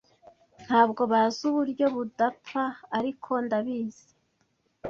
[0.65, 2.63] (Ntabwo bazi uburyo budapfa,
[2.97, 4.07] ariko ndabizi.)